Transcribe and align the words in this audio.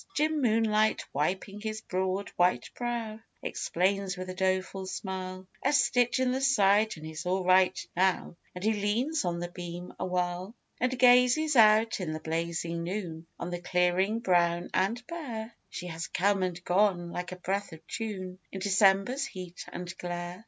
Jim 0.15 0.41
Moonlight, 0.41 1.05
wiping 1.13 1.61
his 1.61 1.79
broad, 1.81 2.27
white 2.29 2.71
brow, 2.75 3.19
Explains, 3.43 4.17
with 4.17 4.31
a 4.31 4.33
doleful 4.33 4.87
smile: 4.87 5.47
'A 5.63 5.71
stitch 5.73 6.19
in 6.19 6.31
the 6.31 6.41
side,' 6.41 6.97
and 6.97 7.05
'he's 7.05 7.23
all 7.27 7.43
right 7.45 7.85
now' 7.95 8.35
But 8.55 8.63
he 8.63 8.73
leans 8.73 9.23
on 9.23 9.37
the 9.39 9.51
beam 9.51 9.93
awhile, 9.99 10.55
And 10.79 10.97
gazes 10.97 11.55
out 11.55 11.99
in 11.99 12.13
the 12.13 12.19
blazing 12.19 12.83
noon 12.83 13.27
On 13.39 13.51
the 13.51 13.61
clearing, 13.61 14.21
brown 14.21 14.71
and 14.73 15.05
bare 15.05 15.53
She 15.69 15.85
has 15.85 16.07
come 16.07 16.41
and 16.41 16.63
gone, 16.65 17.11
like 17.11 17.31
a 17.31 17.35
breath 17.35 17.71
of 17.71 17.85
June, 17.85 18.39
In 18.51 18.59
December's 18.59 19.25
heat 19.27 19.65
and 19.71 19.95
glare. 19.99 20.39